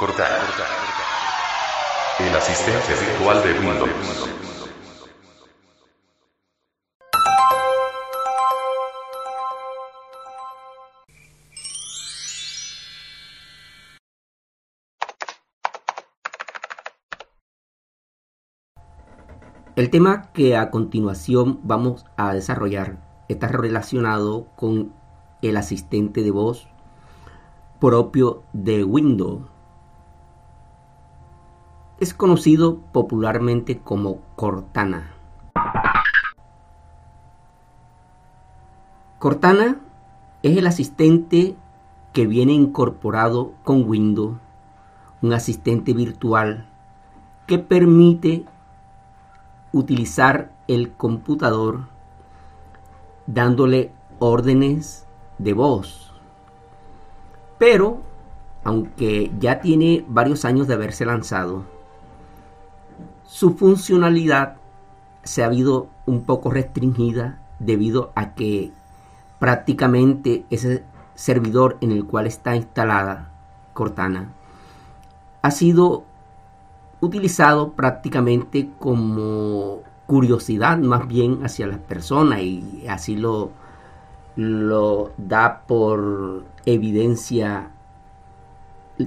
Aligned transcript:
Cortar. 0.00 0.30
El 2.20 2.34
asistente 2.34 2.94
virtual 3.04 3.42
de 3.42 3.52
Windows. 3.58 4.30
El 19.76 19.90
tema 19.90 20.32
que 20.32 20.56
a 20.56 20.70
continuación 20.70 21.60
vamos 21.64 22.06
a 22.16 22.32
desarrollar 22.32 23.06
está 23.28 23.48
relacionado 23.48 24.46
con 24.56 24.94
el 25.42 25.58
asistente 25.58 26.22
de 26.22 26.30
voz 26.30 26.68
propio 27.78 28.44
de 28.54 28.82
Windows. 28.82 29.59
Es 32.00 32.14
conocido 32.14 32.78
popularmente 32.92 33.78
como 33.78 34.22
Cortana. 34.34 35.12
Cortana 39.18 39.76
es 40.42 40.56
el 40.56 40.66
asistente 40.66 41.56
que 42.14 42.26
viene 42.26 42.54
incorporado 42.54 43.52
con 43.64 43.86
Windows, 43.86 44.38
un 45.20 45.34
asistente 45.34 45.92
virtual 45.92 46.70
que 47.46 47.58
permite 47.58 48.46
utilizar 49.74 50.52
el 50.68 50.92
computador 50.92 51.88
dándole 53.26 53.92
órdenes 54.20 55.06
de 55.36 55.52
voz. 55.52 56.14
Pero, 57.58 58.00
aunque 58.64 59.30
ya 59.38 59.60
tiene 59.60 60.02
varios 60.08 60.46
años 60.46 60.66
de 60.66 60.72
haberse 60.72 61.04
lanzado, 61.04 61.78
su 63.30 63.54
funcionalidad 63.54 64.56
se 65.22 65.44
ha 65.44 65.46
habido 65.46 65.86
un 66.04 66.24
poco 66.24 66.50
restringida 66.50 67.38
debido 67.60 68.10
a 68.16 68.34
que 68.34 68.72
prácticamente 69.38 70.44
ese 70.50 70.82
servidor 71.14 71.78
en 71.80 71.92
el 71.92 72.06
cual 72.06 72.26
está 72.26 72.56
instalada 72.56 73.30
Cortana 73.72 74.32
ha 75.42 75.50
sido 75.52 76.02
utilizado 77.00 77.74
prácticamente 77.74 78.68
como 78.80 79.82
curiosidad 80.08 80.78
más 80.78 81.06
bien 81.06 81.44
hacia 81.44 81.68
las 81.68 81.78
personas 81.78 82.40
y 82.40 82.84
así 82.88 83.14
lo, 83.14 83.52
lo 84.34 85.12
da 85.18 85.62
por 85.68 86.42
evidencia 86.66 87.70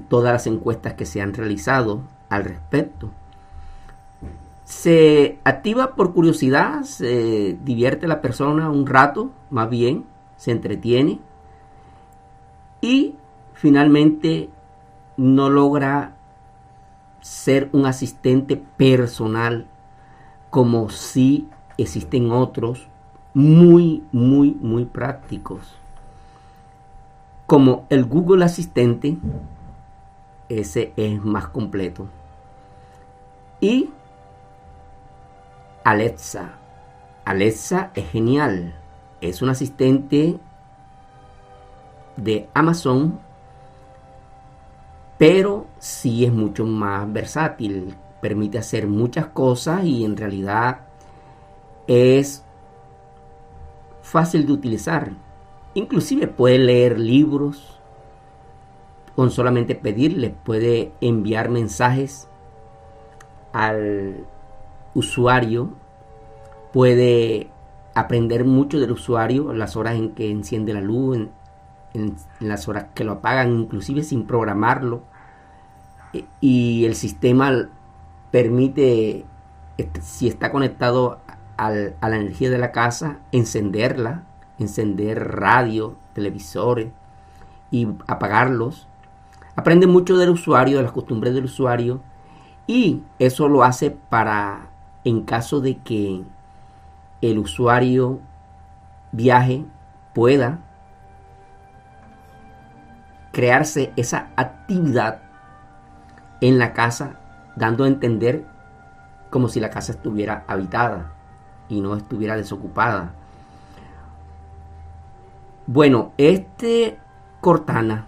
todas 0.08 0.32
las 0.32 0.48
encuestas 0.48 0.94
que 0.94 1.06
se 1.06 1.22
han 1.22 1.34
realizado 1.34 2.00
al 2.30 2.46
respecto. 2.46 3.12
Se 4.64 5.40
activa 5.44 5.96
por 5.96 6.14
curiosidad, 6.14 6.84
se 6.84 7.58
divierte 7.64 8.08
la 8.08 8.22
persona 8.22 8.70
un 8.70 8.88
rato, 8.88 9.32
más 9.50 9.70
bien, 9.70 10.06
se 10.38 10.52
entretiene 10.52 11.20
y 12.82 13.16
finalmente 13.54 14.50
no 15.18 15.50
logra 15.50 16.16
ser 17.22 17.70
un 17.72 17.86
asistente 17.86 18.58
personal 18.58 19.68
como 20.50 20.90
si 20.90 21.48
existen 21.78 22.32
otros 22.32 22.88
muy, 23.34 24.04
muy, 24.12 24.52
muy 24.62 24.86
prácticos. 24.86 25.76
Como 27.46 27.86
el 27.90 28.06
Google 28.06 28.46
Asistente, 28.46 29.18
ese 30.50 30.94
es 30.96 31.24
más 31.24 31.48
completo. 31.48 32.08
Y 33.60 33.90
Alexa. 35.84 36.54
Alexa 37.26 37.92
es 37.96 38.10
genial. 38.10 38.76
Es 39.22 39.42
un 39.42 39.50
asistente 39.50 40.40
de 42.18 42.50
Amazon 42.54 43.20
pero 45.18 45.68
sí 45.80 46.26
es 46.26 46.34
mucho 46.34 46.66
más 46.66 47.12
versátil, 47.14 47.96
permite 48.22 48.58
hacer 48.58 48.88
muchas 48.88 49.28
cosas 49.28 49.86
y 49.86 50.04
en 50.04 50.18
realidad 50.18 50.82
es 51.88 52.44
fácil 54.02 54.46
de 54.46 54.52
utilizar. 54.52 55.12
Inclusive 55.76 56.28
puede 56.28 56.60
leer 56.60 57.00
libros 57.00 57.80
con 59.16 59.32
solamente 59.32 59.76
pedirle, 59.76 60.36
puede 60.44 60.92
enviar 61.00 61.50
mensajes 61.50 62.28
al 63.54 64.26
usuario, 64.94 65.70
puede 66.72 67.50
aprender 67.96 68.46
mucho 68.46 68.80
del 68.80 68.92
usuario, 68.92 69.54
las 69.54 69.76
horas 69.76 69.96
en 69.96 70.12
que 70.12 70.32
enciende 70.32 70.74
la 70.74 70.82
luz, 70.82 71.28
en, 71.94 72.16
las 72.40 72.68
horas 72.68 72.88
que 72.96 73.04
lo 73.04 73.14
apagan, 73.14 73.52
inclusive 73.52 74.04
sin 74.04 74.26
programarlo 74.26 75.04
y 76.42 76.86
el 76.86 76.96
sistema 76.96 77.70
permite, 78.32 79.26
este, 79.78 80.02
si 80.02 80.28
está 80.28 80.52
conectado 80.52 81.20
a 81.58 81.70
la 81.72 82.16
energía 82.16 82.50
de 82.50 82.58
la 82.58 82.72
casa, 82.72 83.20
encenderla, 83.32 84.24
encender 84.60 85.40
radio, 85.40 85.96
televisores 86.14 86.90
y 87.72 87.88
apagarlos. 88.08 88.88
Aprende 89.56 89.88
mucho 89.88 90.18
del 90.18 90.30
usuario, 90.30 90.78
de 90.78 90.84
las 90.84 90.92
costumbres 90.92 91.36
del 91.36 91.46
usuario 91.46 92.02
Y 92.66 93.04
eso 93.20 93.48
lo 93.48 93.64
hace 93.64 93.92
para, 93.92 94.70
en 95.04 95.24
caso 95.24 95.62
de 95.62 95.78
que 95.78 96.24
el 97.22 97.38
usuario 97.38 98.20
viaje, 99.14 99.64
pueda 100.14 100.60
crearse 103.32 103.94
esa 103.96 104.30
actividad 104.36 105.22
en 106.42 106.60
la 106.60 106.74
casa, 106.74 107.20
dando 107.56 107.86
a 107.86 107.88
entender 107.88 108.46
como 109.30 109.48
si 109.48 109.60
la 109.60 109.70
casa 109.70 109.94
estuviera 109.94 110.44
habitada 110.48 111.14
y 111.70 111.80
no 111.82 111.96
estuviera 111.96 112.36
desocupada. 112.36 113.14
Bueno, 115.66 116.12
este 116.18 117.00
Cortana, 117.40 118.06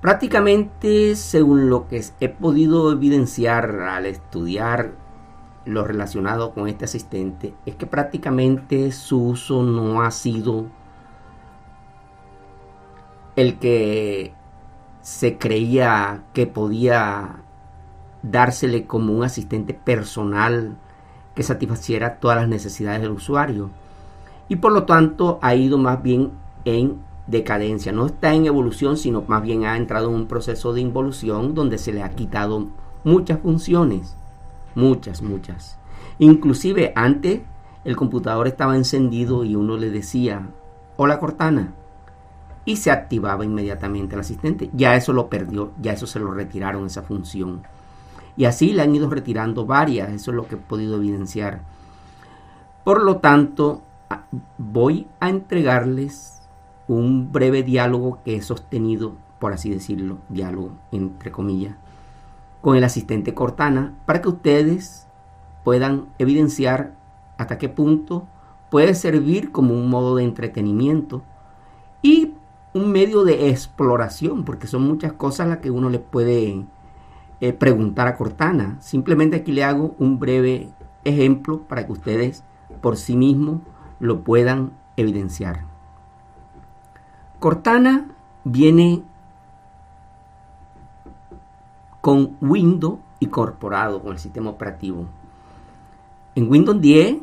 prácticamente 0.00 1.14
según 1.16 1.70
lo 1.70 1.88
que 1.88 2.04
he 2.20 2.28
podido 2.28 2.92
evidenciar 2.92 3.80
al 3.80 4.06
estudiar 4.06 4.92
lo 5.64 5.84
relacionado 5.84 6.52
con 6.52 6.68
este 6.68 6.86
asistente, 6.86 7.54
es 7.66 7.74
que 7.76 7.86
prácticamente 7.86 8.92
su 8.92 9.22
uso 9.22 9.62
no 9.62 10.02
ha 10.02 10.10
sido 10.10 10.66
el 13.36 13.58
que 13.58 14.34
se 15.02 15.38
creía 15.38 16.24
que 16.32 16.46
podía 16.46 17.42
dársele 18.22 18.86
como 18.86 19.14
un 19.14 19.24
asistente 19.24 19.74
personal 19.74 20.76
que 21.34 21.42
satisfaciera 21.42 22.16
todas 22.16 22.38
las 22.38 22.48
necesidades 22.48 23.00
del 23.00 23.12
usuario. 23.12 23.70
Y 24.48 24.56
por 24.56 24.72
lo 24.72 24.84
tanto 24.84 25.38
ha 25.42 25.54
ido 25.54 25.78
más 25.78 26.02
bien 26.02 26.32
en 26.64 27.00
decadencia. 27.30 27.92
No 27.92 28.06
está 28.06 28.34
en 28.34 28.46
evolución, 28.46 28.96
sino 28.96 29.24
más 29.26 29.42
bien 29.42 29.64
ha 29.64 29.76
entrado 29.76 30.08
en 30.08 30.14
un 30.14 30.26
proceso 30.26 30.72
de 30.72 30.80
involución 30.80 31.54
donde 31.54 31.78
se 31.78 31.92
le 31.92 32.02
ha 32.02 32.10
quitado 32.10 32.68
muchas 33.04 33.40
funciones. 33.40 34.16
Muchas, 34.74 35.22
muchas. 35.22 35.78
Inclusive 36.18 36.92
antes 36.96 37.40
el 37.84 37.96
computador 37.96 38.46
estaba 38.46 38.76
encendido 38.76 39.44
y 39.44 39.56
uno 39.56 39.76
le 39.76 39.90
decía, 39.90 40.48
hola 40.96 41.18
Cortana, 41.18 41.72
y 42.64 42.76
se 42.76 42.90
activaba 42.90 43.44
inmediatamente 43.44 44.14
el 44.14 44.20
asistente. 44.20 44.70
Ya 44.74 44.96
eso 44.96 45.12
lo 45.12 45.28
perdió, 45.28 45.72
ya 45.80 45.92
eso 45.92 46.06
se 46.06 46.20
lo 46.20 46.32
retiraron 46.32 46.86
esa 46.86 47.02
función. 47.02 47.62
Y 48.36 48.44
así 48.44 48.72
le 48.72 48.82
han 48.82 48.94
ido 48.94 49.08
retirando 49.08 49.66
varias, 49.66 50.10
eso 50.10 50.30
es 50.30 50.36
lo 50.36 50.46
que 50.46 50.56
he 50.56 50.58
podido 50.58 50.96
evidenciar. 50.96 51.62
Por 52.84 53.02
lo 53.02 53.16
tanto, 53.16 53.82
voy 54.58 55.06
a 55.20 55.28
entregarles 55.28 56.39
un 56.94 57.30
breve 57.30 57.62
diálogo 57.62 58.18
que 58.24 58.36
he 58.36 58.42
sostenido, 58.42 59.14
por 59.38 59.52
así 59.52 59.70
decirlo, 59.70 60.18
diálogo 60.28 60.72
entre 60.90 61.30
comillas, 61.30 61.76
con 62.60 62.76
el 62.76 62.84
asistente 62.84 63.32
Cortana 63.32 63.94
para 64.06 64.20
que 64.20 64.28
ustedes 64.28 65.06
puedan 65.64 66.06
evidenciar 66.18 66.96
hasta 67.38 67.58
qué 67.58 67.68
punto 67.68 68.26
puede 68.70 68.94
servir 68.94 69.52
como 69.52 69.74
un 69.74 69.88
modo 69.88 70.16
de 70.16 70.24
entretenimiento 70.24 71.22
y 72.02 72.34
un 72.74 72.90
medio 72.92 73.24
de 73.24 73.50
exploración, 73.50 74.44
porque 74.44 74.66
son 74.66 74.82
muchas 74.82 75.12
cosas 75.12 75.48
las 75.48 75.58
que 75.58 75.70
uno 75.70 75.90
le 75.90 75.98
puede 75.98 76.66
eh, 77.40 77.52
preguntar 77.52 78.08
a 78.08 78.16
Cortana. 78.16 78.78
Simplemente 78.80 79.36
aquí 79.36 79.52
le 79.52 79.64
hago 79.64 79.94
un 79.98 80.18
breve 80.18 80.70
ejemplo 81.04 81.62
para 81.68 81.86
que 81.86 81.92
ustedes 81.92 82.44
por 82.80 82.96
sí 82.96 83.16
mismos 83.16 83.60
lo 83.98 84.22
puedan 84.22 84.72
evidenciar. 84.96 85.69
Cortana 87.40 88.06
viene 88.44 89.02
con 92.02 92.36
Windows 92.42 92.98
incorporado 93.18 94.02
con 94.02 94.12
el 94.12 94.18
sistema 94.18 94.50
operativo. 94.50 95.06
En 96.34 96.50
Windows 96.50 96.78
10, 96.82 97.22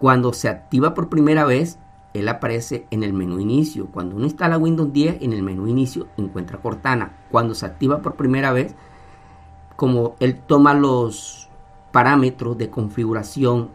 cuando 0.00 0.32
se 0.32 0.48
activa 0.48 0.92
por 0.92 1.08
primera 1.08 1.44
vez, 1.44 1.78
él 2.14 2.28
aparece 2.28 2.88
en 2.90 3.04
el 3.04 3.12
menú 3.12 3.38
inicio. 3.38 3.86
Cuando 3.86 4.16
uno 4.16 4.24
instala 4.24 4.58
Windows 4.58 4.92
10, 4.92 5.22
en 5.22 5.34
el 5.34 5.44
menú 5.44 5.68
inicio 5.68 6.08
encuentra 6.16 6.58
Cortana. 6.58 7.12
Cuando 7.30 7.54
se 7.54 7.66
activa 7.66 8.02
por 8.02 8.16
primera 8.16 8.52
vez, 8.52 8.74
como 9.76 10.16
él 10.18 10.40
toma 10.40 10.74
los 10.74 11.48
parámetros 11.92 12.58
de 12.58 12.70
configuración 12.70 13.70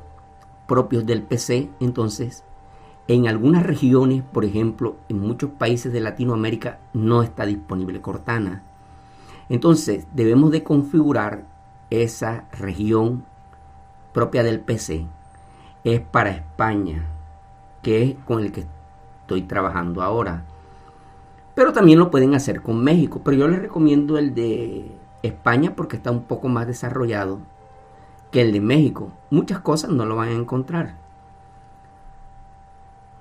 propios 0.67 1.05
del 1.05 1.23
PC, 1.23 1.69
entonces 1.79 2.43
en 3.07 3.27
algunas 3.27 3.63
regiones, 3.63 4.23
por 4.23 4.45
ejemplo, 4.45 4.95
en 5.09 5.19
muchos 5.19 5.51
países 5.51 5.93
de 5.93 5.99
Latinoamérica 5.99 6.79
no 6.93 7.21
está 7.21 7.45
disponible 7.45 8.01
Cortana. 8.01 8.63
Entonces 9.47 10.07
debemos 10.13 10.51
de 10.51 10.63
configurar 10.63 11.45
esa 11.91 12.45
región 12.51 13.25
propia 14.11 14.43
del 14.43 14.59
PC. 14.59 15.05
Es 15.83 15.99
para 16.01 16.31
España, 16.31 17.05
que 17.83 18.03
es 18.03 18.15
con 18.25 18.41
el 18.41 18.51
que 18.51 18.65
estoy 19.21 19.43
trabajando 19.43 20.01
ahora. 20.01 20.45
Pero 21.53 21.73
también 21.73 21.99
lo 21.99 22.09
pueden 22.09 22.33
hacer 22.33 22.61
con 22.63 22.83
México. 22.83 23.21
Pero 23.23 23.37
yo 23.37 23.47
les 23.47 23.61
recomiendo 23.61 24.17
el 24.17 24.33
de 24.33 24.91
España 25.21 25.75
porque 25.75 25.97
está 25.97 26.09
un 26.09 26.23
poco 26.23 26.47
más 26.47 26.65
desarrollado 26.65 27.39
que 28.31 28.41
el 28.41 28.51
de 28.51 28.61
México. 28.61 29.11
Muchas 29.29 29.59
cosas 29.59 29.91
no 29.91 30.05
lo 30.05 30.15
van 30.15 30.29
a 30.29 30.33
encontrar. 30.33 31.04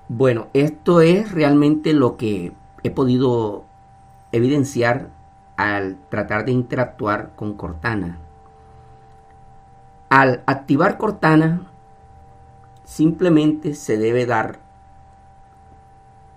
Bueno, 0.07 0.47
esto 0.53 1.01
es 1.01 1.31
realmente 1.31 1.93
lo 1.93 2.15
que 2.15 2.53
he 2.83 2.91
podido 2.91 3.65
evidenciar 4.31 5.09
al 5.57 5.97
tratar 6.09 6.45
de 6.45 6.51
interactuar 6.51 7.31
con 7.35 7.55
Cortana. 7.55 8.19
Al 10.09 10.43
activar 10.45 10.99
Cortana, 10.99 11.71
simplemente 12.83 13.73
se 13.73 13.97
debe 13.97 14.27
dar 14.27 14.59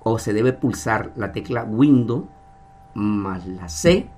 o 0.02 0.18
se 0.18 0.32
debe 0.32 0.54
pulsar 0.54 1.12
la 1.14 1.32
tecla 1.32 1.64
Windows 1.64 2.24
más 2.94 3.46
la 3.46 3.68
C 3.68 4.08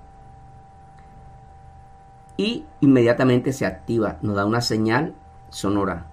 y 2.37 2.65
inmediatamente 2.81 3.53
se 3.53 3.67
activa, 3.67 4.19
nos 4.23 4.37
da 4.37 4.47
una 4.47 4.61
señal 4.61 5.15
sonora, 5.49 6.07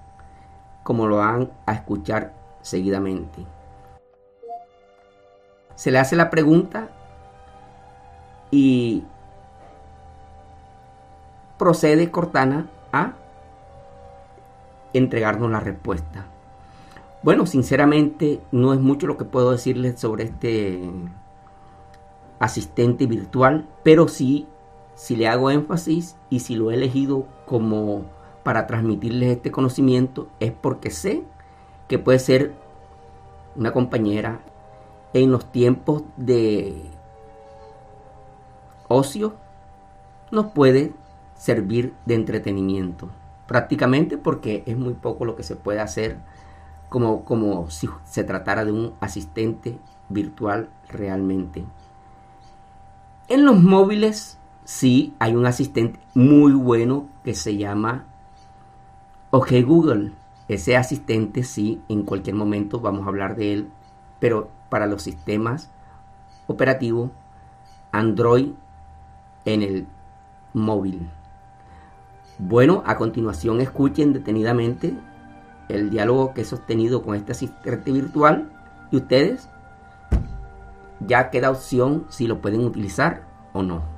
como 0.82 1.06
lo 1.06 1.18
van 1.18 1.52
a 1.68 1.74
escuchar 1.74 2.34
seguidamente. 2.68 3.46
Se 5.76 5.92
le 5.92 6.00
hace 6.00 6.16
la 6.16 6.30
pregunta 6.30 6.90
y 8.52 9.04
procede 11.58 12.12
Cortana 12.12 12.68
a 12.92 13.14
entregarnos 14.94 15.50
la 15.52 15.60
respuesta. 15.60 16.26
Bueno, 17.24 17.46
sinceramente 17.46 18.42
no 18.52 18.74
es 18.74 18.80
mucho 18.80 19.08
lo 19.08 19.18
que 19.18 19.26
puedo 19.26 19.52
decirles 19.52 20.00
sobre 20.00 20.26
este 20.26 20.90
asistente 22.40 23.06
virtual, 23.06 23.68
pero 23.84 24.08
sí, 24.08 24.48
si 24.96 25.16
le 25.16 25.28
hago 25.28 25.52
énfasis 25.52 26.16
y 26.30 26.42
si 26.42 26.56
lo 26.56 26.72
he 26.72 26.76
elegido 26.76 27.26
como 27.46 28.06
para 28.44 28.68
transmitirles 28.68 29.38
este 29.38 29.52
conocimiento, 29.52 30.28
es 30.40 30.52
porque 30.52 30.92
sé 30.92 31.24
que 31.88 32.00
puede 32.00 32.20
ser 32.20 32.54
una 33.56 33.72
compañera 33.72 34.40
en 35.14 35.32
los 35.32 35.52
tiempos 35.52 36.04
de 36.18 36.84
ocio, 38.88 39.36
nos 40.32 40.48
puede 40.48 40.94
servir 41.36 41.94
de 42.06 42.16
entretenimiento 42.16 43.10
prácticamente 43.48 44.18
porque 44.18 44.64
es 44.66 44.78
muy 44.78 44.94
poco 44.94 45.26
lo 45.26 45.36
que 45.36 45.44
se 45.44 45.56
puede 45.56 45.80
hacer 45.80 46.18
como, 46.90 47.24
como 47.24 47.70
si 47.72 47.90
se 48.06 48.24
tratara 48.24 48.66
de 48.66 48.72
un 48.72 48.94
asistente 49.00 49.78
virtual 50.10 50.70
realmente. 50.90 51.66
En 53.30 53.46
los 53.46 53.62
móviles 53.62 54.38
sí 54.64 55.16
hay 55.20 55.36
un 55.36 55.46
asistente 55.46 56.00
muy 56.14 56.54
bueno 56.54 57.08
que 57.24 57.34
se 57.34 57.58
llama 57.58 58.06
OK 59.32 59.52
Google. 59.66 60.12
Ese 60.48 60.78
asistente 60.78 61.44
sí, 61.44 61.82
en 61.90 62.04
cualquier 62.04 62.36
momento 62.36 62.80
vamos 62.80 63.06
a 63.06 63.10
hablar 63.10 63.36
de 63.36 63.54
él, 63.54 63.70
pero 64.20 64.50
para 64.70 64.88
los 64.88 65.04
sistemas 65.04 65.70
operativos 66.48 67.12
Android 67.92 68.52
en 69.46 69.62
el 69.62 69.88
móvil. 70.54 71.10
Bueno, 72.40 72.84
a 72.86 72.98
continuación 72.98 73.62
escuchen 73.62 74.14
detenidamente 74.14 74.94
el 75.70 75.90
diálogo 75.90 76.34
que 76.34 76.42
he 76.42 76.46
sostenido 76.46 77.02
con 77.04 77.16
este 77.16 77.34
asistente 77.34 77.92
virtual 77.92 78.50
y 78.92 78.98
ustedes 78.98 79.50
ya 81.02 81.30
queda 81.30 81.52
opción 81.52 82.06
si 82.10 82.28
lo 82.28 82.42
pueden 82.42 82.64
utilizar 82.64 83.24
o 83.54 83.64
no. 83.64 83.97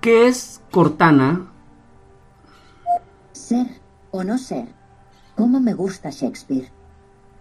¿Qué 0.00 0.28
es 0.28 0.62
Cortana? 0.70 1.50
Ser 3.32 3.66
o 4.10 4.24
no 4.24 4.38
ser. 4.38 4.68
¿Cómo 5.36 5.60
me 5.60 5.74
gusta 5.74 6.08
Shakespeare? 6.08 6.68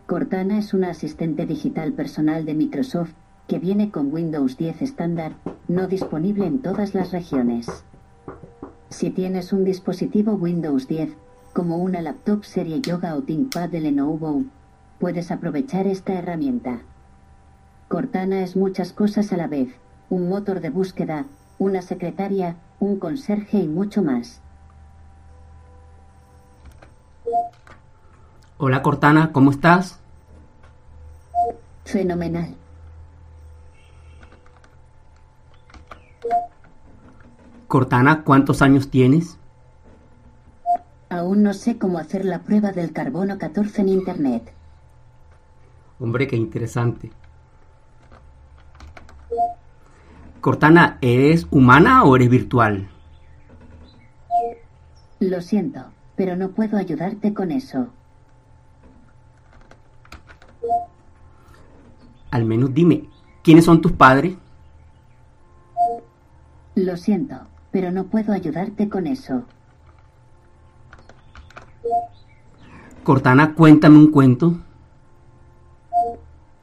Cortana 0.07 0.59
es 0.59 0.73
una 0.73 0.89
asistente 0.89 1.45
digital 1.45 1.93
personal 1.93 2.43
de 2.43 2.55
Microsoft 2.55 3.11
que 3.47 3.59
viene 3.59 3.91
con 3.91 4.13
Windows 4.13 4.57
10 4.57 4.81
estándar, 4.81 5.35
no 5.69 5.87
disponible 5.87 6.47
en 6.47 6.59
todas 6.59 6.93
las 6.93 7.13
regiones. 7.13 7.65
Si 8.89 9.09
tienes 9.09 9.53
un 9.53 9.63
dispositivo 9.63 10.33
Windows 10.33 10.85
10, 10.89 11.13
como 11.53 11.77
una 11.77 12.01
laptop 12.01 12.43
serie 12.43 12.81
Yoga 12.81 13.15
o 13.15 13.21
ThinkPad 13.21 13.69
de 13.69 13.79
Lenovo, 13.79 14.43
puedes 14.99 15.31
aprovechar 15.31 15.87
esta 15.87 16.11
herramienta. 16.11 16.81
Cortana 17.87 18.41
es 18.41 18.57
muchas 18.57 18.91
cosas 18.91 19.31
a 19.31 19.37
la 19.37 19.47
vez, 19.47 19.69
un 20.09 20.27
motor 20.27 20.59
de 20.59 20.71
búsqueda, 20.71 21.25
una 21.59 21.81
secretaria, 21.81 22.55
un 22.79 22.97
conserje 22.97 23.57
y 23.57 23.67
mucho 23.67 24.01
más. 24.01 24.41
Hola 28.57 28.81
Cortana, 28.81 29.31
¿cómo 29.31 29.51
estás? 29.51 29.99
Fenomenal. 31.85 32.55
Cortana, 37.67 38.23
¿cuántos 38.23 38.61
años 38.61 38.89
tienes? 38.89 39.37
Aún 41.09 41.43
no 41.43 41.53
sé 41.53 41.77
cómo 41.77 41.99
hacer 41.99 42.25
la 42.25 42.39
prueba 42.39 42.71
del 42.71 42.93
carbono 42.93 43.37
14 43.37 43.81
en 43.81 43.89
Internet. 43.89 44.53
Hombre, 45.99 46.27
qué 46.27 46.35
interesante. 46.35 47.11
Cortana, 50.41 50.98
¿eres 51.01 51.48
humana 51.51 52.03
o 52.05 52.15
eres 52.15 52.29
virtual? 52.29 52.88
Lo 55.19 55.41
siento, 55.41 55.81
pero 56.15 56.38
no 56.38 56.51
puedo 56.51 56.77
ayudarte 56.77 57.34
con 57.34 57.51
eso. 57.51 57.88
Al 62.31 62.46
menos 62.46 62.74
dime, 62.74 63.10
¿quiénes 63.43 63.65
son 63.65 63.81
tus 63.81 63.91
padres? 63.91 64.38
Lo 66.75 66.96
siento, 66.96 67.36
pero 67.72 67.91
no 67.91 68.05
puedo 68.05 68.31
ayudarte 68.31 68.88
con 68.88 69.08
eso. 69.08 69.43
Cortana, 73.03 73.55
cuéntame 73.55 73.98
un 73.98 74.12
cuento. 74.12 74.58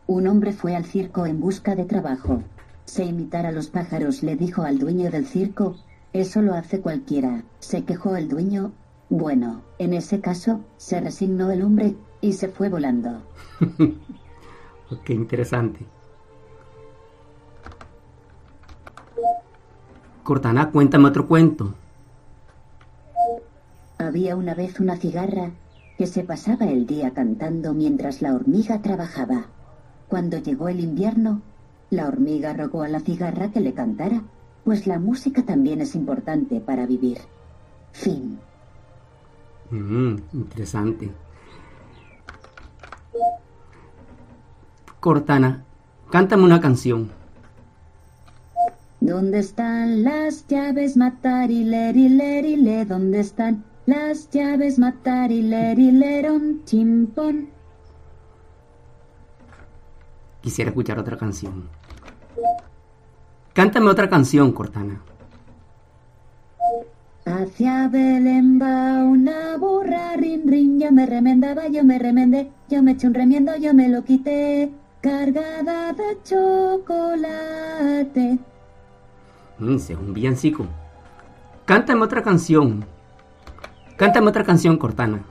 Un 0.07 0.29
hombre 0.29 0.53
fue 0.53 0.75
al 0.75 0.87
circo 0.87 1.27
en 1.27 1.41
busca 1.41 1.75
de 1.75 1.85
trabajo. 1.85 2.43
Sé 2.87 3.05
imitar 3.05 3.47
a 3.47 3.53
los 3.53 3.67
pájaros, 3.67 4.23
le 4.23 4.37
dijo 4.37 4.63
al 4.63 4.79
dueño 4.79 5.11
del 5.11 5.27
circo. 5.27 5.77
Eso 6.13 6.41
lo 6.41 6.55
hace 6.55 6.81
cualquiera. 6.81 7.43
Se 7.59 7.85
quejó 7.85 8.17
el 8.17 8.29
dueño. 8.29 8.73
Bueno, 9.11 9.63
en 9.79 9.93
ese 9.93 10.21
caso, 10.21 10.61
se 10.79 11.01
resignó 11.01 11.51
el 11.51 11.63
hombre 11.63 11.97
y 12.21 12.33
se 12.33 12.49
fue 12.49 12.69
volando. 12.69 13.23
Qué 15.05 15.13
interesante. 15.13 15.85
Cortana, 20.23 20.71
cuéntame 20.71 21.09
otro 21.09 21.29
cuento. 21.29 21.75
Había 23.99 24.37
una 24.37 24.55
vez 24.55 24.81
una 24.81 24.97
cigarra 24.97 25.51
que 25.99 26.07
se 26.07 26.23
pasaba 26.23 26.67
el 26.67 26.87
día 26.87 27.13
cantando 27.13 27.75
mientras 27.75 28.23
la 28.23 28.35
hormiga 28.35 28.81
trabajaba. 28.81 29.47
Cuando 30.09 30.39
llegó 30.39 30.69
el 30.69 30.81
invierno, 30.81 31.43
la 31.91 32.09
hormiga 32.09 32.53
rogó 32.53 32.83
a 32.83 32.89
la 32.89 33.01
cigarra 33.01 33.51
que 33.51 33.61
le 33.61 33.73
cantara, 33.75 34.23
pues 34.65 34.87
la 34.87 34.99
música 34.99 35.45
también 35.45 35.81
es 35.81 35.95
importante 35.95 36.61
para 36.61 36.87
vivir. 36.87 37.19
Fin. 37.93 38.39
Mm, 39.71 40.17
interesante. 40.33 41.11
Cortana, 45.01 45.65
cántame 46.11 46.45
una 46.45 46.61
canción. 46.61 47.11
¿Dónde 49.01 49.39
están 49.39 50.03
las 50.03 50.47
llaves 50.49 50.97
matar 50.97 51.51
y 51.51 51.63
ler 51.63 51.97
y 51.97 52.09
ler 52.09 52.45
y 52.45 52.57
le? 52.57 52.85
¿Dónde 52.85 53.21
están 53.21 53.65
las 53.87 54.29
llaves 54.31 54.81
matar 54.81 55.31
y 55.31 55.43
ler 55.43 55.79
y 55.79 55.93
leron 55.93 56.63
chimpón? 56.65 57.56
Quisiera 60.47 60.71
escuchar 60.71 60.97
otra 61.01 61.17
canción. 61.17 61.69
Cántame 63.53 63.91
otra 63.91 64.09
canción, 64.09 64.53
Cortana. 64.53 65.01
Hacia 67.25 67.89
Belén 67.89 68.63
va 68.63 69.03
una 69.03 69.57
burra, 69.57 70.15
rin, 70.15 70.47
rin, 70.47 70.79
yo 70.79 70.93
me 70.93 71.05
remendaba, 71.05 71.67
yo 71.67 71.83
me 71.83 71.99
remendé, 71.99 72.53
yo 72.69 72.81
me 72.81 72.93
eché 72.93 73.09
un 73.09 73.15
remiendo, 73.15 73.57
yo 73.57 73.75
me 73.75 73.89
lo 73.89 74.05
quité, 74.05 74.71
cargada 75.01 75.93
de 75.95 76.17
chocolate. 76.23 76.79
Mm, 79.59 79.75
ese 79.75 79.95
es 79.95 79.99
un 79.99 80.15
villancico. 80.15 80.65
Cántame 81.65 82.05
otra 82.05 82.23
canción. 82.23 82.85
Cántame 83.97 84.29
otra 84.29 84.45
canción, 84.45 84.77
Cortana. 84.79 85.25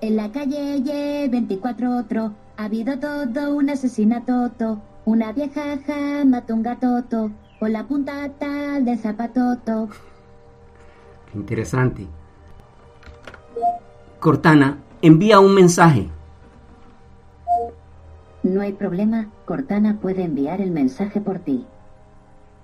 En 0.00 0.14
la 0.14 0.30
calle 0.30 0.76
Y 0.76 1.28
24 1.28 1.96
otro, 1.96 2.34
ha 2.56 2.64
habido 2.64 2.98
todo 2.98 3.54
un 3.54 3.70
asesinato, 3.70 4.50
to. 4.58 4.80
una 5.04 5.32
vieja 5.32 5.78
ja 5.86 6.24
mató 6.24 6.54
un 6.54 6.62
gatoto, 6.62 7.30
con 7.58 7.72
la 7.72 7.84
punta 7.84 8.28
tal 8.38 8.84
de 8.84 8.96
zapatoto. 8.96 9.88
Qué 11.30 11.38
interesante. 11.38 12.06
Cortana, 14.20 14.78
envía 15.00 15.40
un 15.40 15.54
mensaje. 15.54 16.08
No 18.42 18.60
hay 18.60 18.72
problema, 18.72 19.28
Cortana 19.44 19.98
puede 20.00 20.24
enviar 20.24 20.60
el 20.60 20.70
mensaje 20.70 21.20
por 21.20 21.38
ti. 21.38 21.66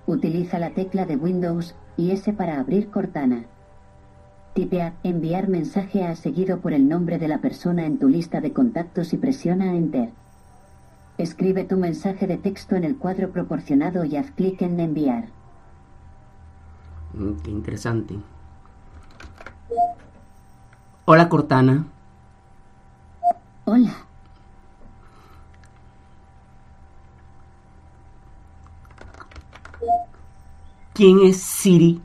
Utiliza 0.07 0.59
la 0.59 0.71
tecla 0.71 1.07
de 1.07 1.16
Windows 1.16 1.75
y 1.97 2.11
S 2.11 2.33
para 2.33 2.59
abrir 2.59 2.90
Cortana. 2.90 3.45
Tipea 4.55 4.95
enviar 5.02 5.49
mensaje 5.49 6.05
a 6.05 6.17
seguido 6.17 6.61
por 6.61 6.73
el 6.73 6.88
nombre 6.88 7.19
de 7.19 7.28
la 7.28 7.38
persona 7.38 7.87
en 7.87 7.99
tu 7.99 8.09
lista 8.09 8.40
de 8.40 8.52
contactos 8.52 9.12
y 9.12 9.17
presiona 9.17 9.75
Enter. 9.76 10.11
Escribe 11.17 11.64
tu 11.64 11.76
mensaje 11.76 12.26
de 12.26 12.38
texto 12.38 12.76
en 12.76 12.85
el 12.85 12.97
cuadro 12.97 13.31
proporcionado 13.31 14.05
y 14.05 14.17
haz 14.17 14.31
clic 14.31 14.62
en 14.62 14.78
enviar. 14.81 15.26
Mm, 17.14 17.33
qué 17.43 17.50
interesante. 17.50 18.14
Hola 21.05 21.28
Cortana. 21.28 21.87
Hola. 23.64 23.95
¿Quién 30.95 31.21
es 31.21 31.37
Siri? 31.37 32.02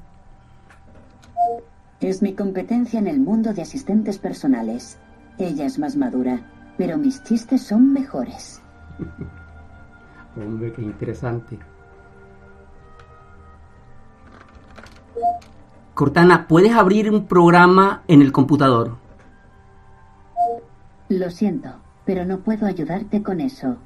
Es 2.03 2.21
mi 2.21 2.33
competencia 2.33 2.99
en 2.99 3.07
el 3.07 3.21
mundo 3.21 3.53
de 3.53 3.61
asistentes 3.61 4.17
personales. 4.17 4.97
Ella 5.37 5.65
es 5.65 5.79
más 5.79 5.95
madura, 5.95 6.41
pero 6.77 6.97
mis 6.97 7.23
chistes 7.23 7.61
son 7.61 7.93
mejores. 7.93 8.61
Hombre, 10.35 10.73
qué 10.73 10.81
interesante. 10.81 11.57
Cortana, 15.93 16.45
¿puedes 16.45 16.73
abrir 16.73 17.09
un 17.09 17.25
programa 17.25 18.03
en 18.09 18.21
el 18.21 18.33
computador? 18.33 18.97
Lo 21.07 21.29
siento, 21.29 21.69
pero 22.03 22.25
no 22.25 22.39
puedo 22.39 22.65
ayudarte 22.65 23.23
con 23.23 23.39
eso. 23.39 23.77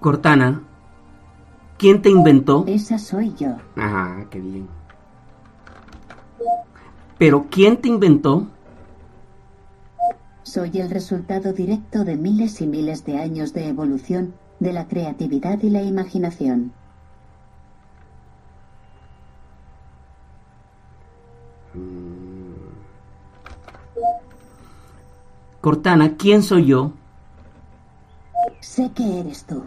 Cortana, 0.00 0.62
¿quién 1.76 2.00
te 2.00 2.08
inventó? 2.08 2.64
Esa 2.66 2.98
soy 2.98 3.34
yo. 3.34 3.56
Ah, 3.76 4.24
qué 4.30 4.40
bien. 4.40 4.66
Pero 7.18 7.46
¿quién 7.50 7.76
te 7.76 7.88
inventó? 7.88 8.46
Soy 10.42 10.80
el 10.80 10.88
resultado 10.88 11.52
directo 11.52 12.04
de 12.04 12.16
miles 12.16 12.62
y 12.62 12.66
miles 12.66 13.04
de 13.04 13.18
años 13.18 13.52
de 13.52 13.68
evolución 13.68 14.32
de 14.58 14.72
la 14.72 14.88
creatividad 14.88 15.62
y 15.62 15.68
la 15.68 15.82
imaginación. 15.82 16.72
Cortana, 25.60 26.16
¿quién 26.16 26.42
soy 26.42 26.64
yo? 26.64 26.92
Sé 28.60 28.90
que 28.92 29.20
eres 29.20 29.44
tú. 29.44 29.62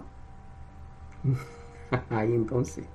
Ahí 2.10 2.34
entonces. 2.34 2.86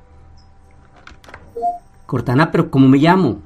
Cortana, 2.07 2.51
pero 2.51 2.71
¿cómo 2.71 2.89
me 2.89 2.99
llamo? 2.99 3.39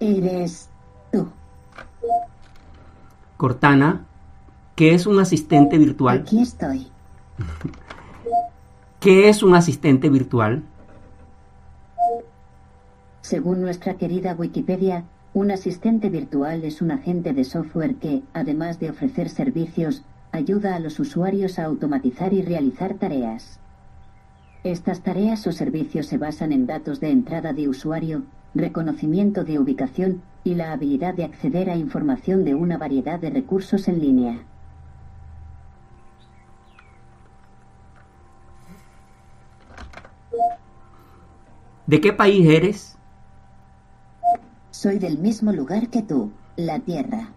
Eres 0.00 0.68
tú. 1.12 1.28
Cortana, 3.36 4.04
¿Qué 4.78 4.94
es 4.94 5.08
un 5.08 5.18
asistente 5.18 5.76
virtual? 5.76 6.20
Aquí 6.20 6.40
estoy. 6.40 6.86
¿Qué 9.00 9.28
es 9.28 9.42
un 9.42 9.56
asistente 9.56 10.08
virtual? 10.08 10.62
Según 13.20 13.60
nuestra 13.60 13.94
querida 13.94 14.36
Wikipedia, 14.38 15.02
un 15.34 15.50
asistente 15.50 16.10
virtual 16.10 16.62
es 16.62 16.80
un 16.80 16.92
agente 16.92 17.32
de 17.32 17.42
software 17.42 17.96
que, 17.96 18.22
además 18.34 18.78
de 18.78 18.90
ofrecer 18.90 19.30
servicios, 19.30 20.04
ayuda 20.32 20.74
a 20.74 20.78
los 20.78 21.00
usuarios 21.00 21.58
a 21.58 21.64
automatizar 21.64 22.32
y 22.32 22.42
realizar 22.42 22.94
tareas. 22.94 23.60
Estas 24.64 25.00
tareas 25.02 25.46
o 25.46 25.52
servicios 25.52 26.06
se 26.06 26.18
basan 26.18 26.52
en 26.52 26.66
datos 26.66 27.00
de 27.00 27.10
entrada 27.10 27.52
de 27.52 27.68
usuario, 27.68 28.24
reconocimiento 28.54 29.44
de 29.44 29.58
ubicación 29.58 30.22
y 30.44 30.54
la 30.54 30.72
habilidad 30.72 31.14
de 31.14 31.24
acceder 31.24 31.70
a 31.70 31.76
información 31.76 32.44
de 32.44 32.54
una 32.54 32.76
variedad 32.76 33.20
de 33.20 33.30
recursos 33.30 33.88
en 33.88 34.00
línea. 34.00 34.38
¿De 41.86 42.00
qué 42.02 42.12
país 42.12 42.46
eres? 42.46 42.98
Soy 44.70 44.98
del 44.98 45.18
mismo 45.18 45.52
lugar 45.52 45.88
que 45.88 46.02
tú, 46.02 46.32
la 46.56 46.80
Tierra. 46.80 47.30